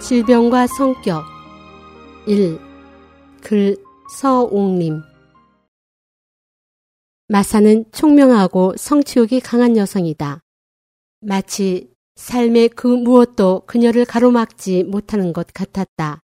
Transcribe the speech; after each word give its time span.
질병과 0.00 0.66
성격 0.66 1.24
1. 2.26 2.60
글 3.40 3.76
서옥님 4.20 5.02
마사는 7.28 7.86
총명하고 7.90 8.74
성취욕이 8.76 9.40
강한 9.40 9.76
여성이다. 9.76 10.40
마치 11.20 11.90
삶의 12.14 12.68
그 12.70 12.86
무엇도 12.86 13.62
그녀를 13.66 14.04
가로막지 14.04 14.84
못하는 14.84 15.32
것 15.32 15.48
같았다. 15.52 16.20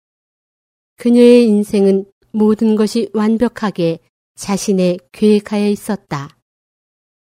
그녀의 0.97 1.49
인생은 1.49 2.05
모든 2.31 2.77
것이 2.77 3.11
완벽하게 3.15 3.99
자신의 4.37 4.99
계획하에 5.13 5.71
있었다. 5.73 6.37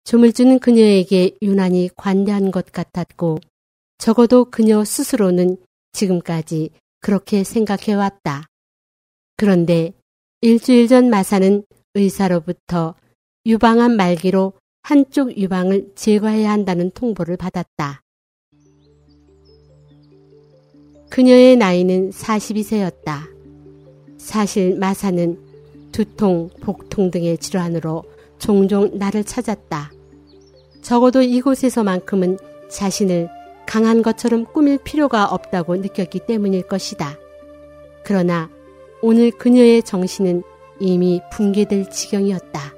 조물주는 0.04 0.58
그녀에게 0.60 1.36
유난히 1.42 1.90
관대한 1.96 2.50
것 2.50 2.70
같았고 2.70 3.38
적어도 3.98 4.44
그녀 4.44 4.84
스스로는 4.84 5.56
지금까지 5.94 6.70
그렇게 7.00 7.44
생각해왔다. 7.44 8.46
그런데 9.36 9.94
일주일 10.42 10.88
전 10.88 11.08
마사는 11.08 11.64
의사로부터 11.94 12.94
유방암 13.46 13.92
말기로 13.92 14.52
한쪽 14.82 15.36
유방을 15.38 15.92
제거해야 15.94 16.50
한다는 16.50 16.90
통보를 16.90 17.38
받았다. 17.38 18.02
그녀의 21.08 21.56
나이는 21.56 22.10
42세였다. 22.10 23.32
사실 24.18 24.76
마사는 24.78 25.38
두통, 25.92 26.50
복통 26.60 27.10
등의 27.10 27.38
질환으로 27.38 28.02
종종 28.38 28.98
나를 28.98 29.24
찾았다. 29.24 29.92
적어도 30.82 31.22
이곳에서만큼은 31.22 32.36
자신을 32.68 33.28
강한 33.66 34.02
것처럼 34.02 34.44
꾸밀 34.44 34.78
필요가 34.78 35.24
없다고 35.24 35.76
느꼈기 35.76 36.20
때문일 36.26 36.62
것이다. 36.68 37.18
그러나 38.04 38.50
오늘 39.02 39.30
그녀의 39.30 39.82
정신은 39.82 40.42
이미 40.80 41.20
붕괴될 41.32 41.90
지경이었다. 41.90 42.74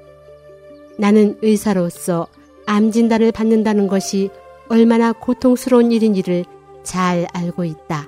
나는 0.97 1.37
의사로서 1.41 2.27
암 2.65 2.91
진단을 2.91 3.31
받는다는 3.31 3.87
것이 3.87 4.29
얼마나 4.69 5.13
고통스러운 5.13 5.91
일인지를 5.91 6.45
잘 6.83 7.27
알고 7.33 7.63
있다. 7.63 8.07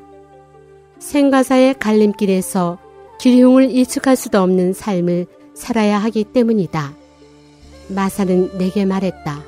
생과사의 1.00 1.76
갈림길에서 1.80 2.78
기흉을 3.20 3.74
예측할 3.76 4.16
수도 4.16 4.42
없는 4.42 4.74
삶을 4.74 5.28
살아야 5.54 5.98
하기 6.00 6.26
때문이다. 6.26 6.94
마사는 7.90 8.58
내게 8.58 8.86
말했다. 8.86 9.44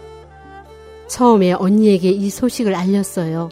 처음에 1.11 1.51
언니에게 1.51 2.09
이 2.09 2.29
소식을 2.29 2.73
알렸어요. 2.73 3.49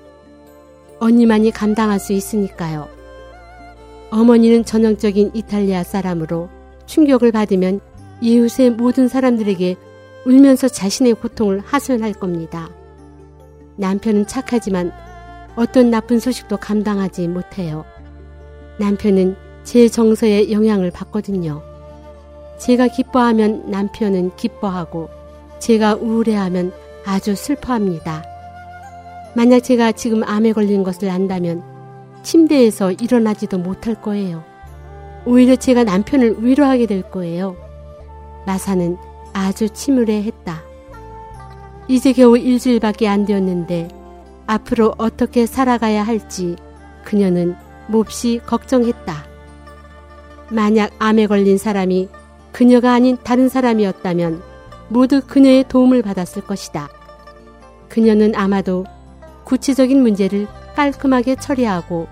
언니만이 0.99 1.51
감당할 1.51 1.99
수 1.99 2.13
있으니까요. 2.13 2.87
어머니는 4.11 4.63
전형적인 4.63 5.31
이탈리아 5.33 5.83
사람으로 5.83 6.47
충격을 6.85 7.33
받으면 7.33 7.81
이웃의 8.21 8.71
모든 8.71 9.09
사람들에게 9.09 9.75
울면서 10.25 10.69
자신의 10.69 11.15
고통을 11.15 11.59
하소연할 11.65 12.13
겁니다. 12.13 12.69
남편은 13.75 14.27
착하지만 14.27 14.93
어떤 15.57 15.89
나쁜 15.89 16.21
소식도 16.21 16.57
감당하지 16.57 17.27
못해요. 17.27 17.83
남편은 18.79 19.35
제 19.65 19.89
정서에 19.89 20.49
영향을 20.49 20.91
받거든요. 20.91 21.61
제가 22.57 22.87
기뻐하면 22.87 23.69
남편은 23.69 24.37
기뻐하고 24.37 25.09
제가 25.59 25.95
우울해하면 25.95 26.71
아주 27.05 27.35
슬퍼합니다. 27.35 28.23
만약 29.35 29.61
제가 29.61 29.91
지금 29.91 30.23
암에 30.23 30.53
걸린 30.53 30.83
것을 30.83 31.09
안다면 31.09 31.63
침대에서 32.23 32.91
일어나지도 32.91 33.57
못할 33.57 33.95
거예요. 33.95 34.43
오히려 35.25 35.55
제가 35.55 35.83
남편을 35.83 36.43
위로하게 36.43 36.85
될 36.85 37.03
거예요. 37.03 37.55
마사는 38.45 38.97
아주 39.33 39.69
침울해 39.69 40.23
했다. 40.23 40.61
이제 41.87 42.13
겨우 42.13 42.37
일주일밖에 42.37 43.07
안 43.07 43.25
되었는데 43.25 43.87
앞으로 44.47 44.95
어떻게 44.97 45.45
살아가야 45.45 46.03
할지 46.03 46.55
그녀는 47.03 47.55
몹시 47.87 48.39
걱정했다. 48.45 49.25
만약 50.49 50.91
암에 50.99 51.27
걸린 51.27 51.57
사람이 51.57 52.09
그녀가 52.51 52.93
아닌 52.93 53.17
다른 53.23 53.49
사람이었다면 53.49 54.41
모두 54.89 55.21
그녀의 55.21 55.65
도움을 55.67 56.01
받았을 56.01 56.43
것이다. 56.43 56.89
그녀는 57.87 58.35
아마도 58.35 58.85
구체적인 59.45 60.01
문제를 60.01 60.47
깔끔하게 60.75 61.35
처리하고 61.35 62.07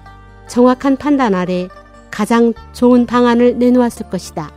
정확한 0.47 0.97
판단 0.97 1.35
아래 1.35 1.67
가장 2.09 2.53
좋은 2.73 3.05
방안을 3.05 3.59
내놓았을 3.59 4.09
것이다. 4.09 4.51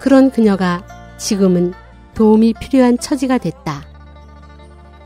그런 0.00 0.30
그녀가 0.30 0.82
지금은 1.18 1.74
도움이 2.14 2.54
필요한 2.60 2.98
처지가 2.98 3.38
됐다. 3.38 3.82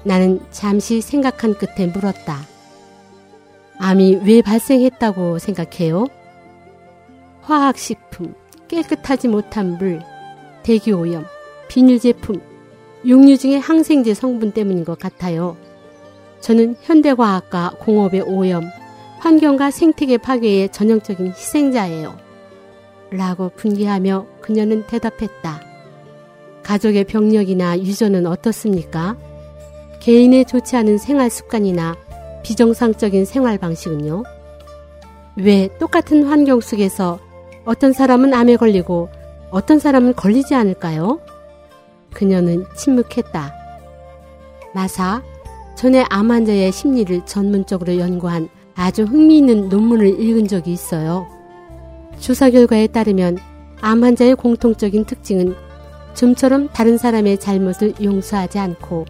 나는 0.05 0.41
잠시 0.51 1.01
생각한 1.01 1.55
끝에 1.55 1.89
물었다. 1.89 2.39
암이 3.79 4.21
왜 4.25 4.41
발생했다고 4.43 5.39
생각해요? 5.39 6.07
화학식품, 7.43 8.35
깨끗하지 8.69 9.29
못한 9.29 9.77
물, 9.79 10.01
대기오염, 10.63 11.27
비닐 11.69 12.01
제품, 12.01 12.41
육류 13.05 13.37
중의 13.37 13.61
항생제 13.61 14.15
성분 14.15 14.53
때문인 14.53 14.85
것 14.85 14.99
같아요. 14.99 15.57
저는 16.41 16.77
현대과학과 16.83 17.77
공업의 17.81 18.23
오염, 18.23 18.65
환경과 19.19 19.71
생태계 19.71 20.19
파괴의 20.19 20.71
전형적인 20.71 21.29
희생자예요. 21.29 22.17
라고 23.11 23.51
분개하며 23.57 24.27
그녀는 24.41 24.87
대답했다. 24.87 25.63
가족의 26.63 27.05
병력이나 27.05 27.79
유전은 27.79 28.27
어떻습니까? 28.27 29.17
개인의 30.01 30.45
좋지 30.45 30.77
않은 30.77 30.99
생활 30.99 31.31
습관이나 31.31 31.97
비정상적인 32.43 33.25
생활 33.25 33.59
방식은요? 33.59 34.25
왜 35.37 35.69
똑같은 35.79 36.25
환경 36.25 36.61
속에서 36.61 37.19
어떤 37.65 37.93
사람은 37.93 38.33
암에 38.33 38.57
걸리고 38.57 39.09
어떤 39.51 39.79
사람은 39.79 40.15
걸리지 40.15 40.55
않을까요? 40.55 41.21
그녀는 42.17 42.65
침묵했다. 42.75 43.55
마사, 44.75 45.23
전에 45.77 46.07
암 46.09 46.31
환자의 46.31 46.73
심리를 46.73 47.27
전문적으로 47.27 47.99
연구한 47.99 48.49
아주 48.75 49.03
흥미있는 49.05 49.69
논문을 49.69 50.19
읽은 50.19 50.49
적이 50.49 50.73
있어요. 50.73 51.27
조사 52.19 52.49
결과에 52.49 52.87
따르면 52.87 53.37
암 53.83 54.03
환자의 54.03 54.35
공통적인 54.37 55.05
특징은 55.05 55.55
좀처럼 56.15 56.71
다른 56.73 56.97
사람의 56.97 57.39
잘못을 57.39 57.93
용서하지 58.03 58.59
않고 58.61 59.05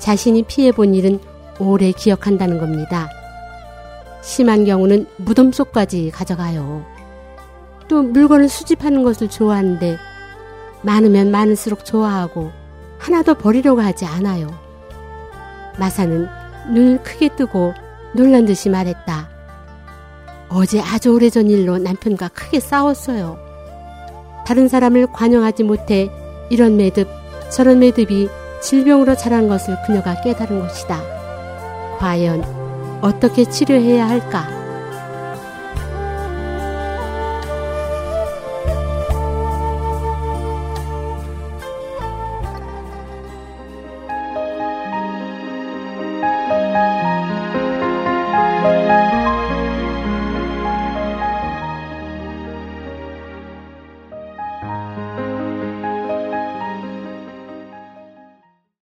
자신이 0.00 0.42
피해본 0.42 0.96
일은 0.96 1.20
오래 1.60 1.92
기억한다는 1.92 2.58
겁니다. 2.58 3.08
심한 4.20 4.64
경우는 4.64 5.06
무덤 5.16 5.52
속까지 5.52 6.10
가져가요. 6.10 6.84
또 7.86 8.02
물건을 8.02 8.48
수집하는 8.48 9.04
것을 9.04 9.30
좋아하는데 9.30 9.96
많으면 10.82 11.30
많을수록 11.30 11.84
좋아하고 11.84 12.50
하나도 12.98 13.34
버리려고 13.34 13.80
하지 13.80 14.04
않아요. 14.04 14.48
마사는 15.78 16.28
눈을 16.72 17.02
크게 17.02 17.30
뜨고 17.36 17.74
놀란 18.14 18.44
듯이 18.46 18.68
말했다. 18.68 19.28
어제 20.48 20.80
아주 20.80 21.10
오래전 21.12 21.48
일로 21.48 21.78
남편과 21.78 22.28
크게 22.28 22.60
싸웠어요. 22.60 23.38
다른 24.46 24.68
사람을 24.68 25.06
관용하지 25.12 25.64
못해 25.64 26.10
이런 26.50 26.76
매듭, 26.76 27.08
저런 27.50 27.78
매듭이 27.78 28.28
질병으로 28.60 29.16
자란 29.16 29.48
것을 29.48 29.76
그녀가 29.86 30.20
깨달은 30.20 30.60
것이다. 30.60 31.00
과연 31.98 33.00
어떻게 33.00 33.44
치료해야 33.44 34.08
할까? 34.08 34.61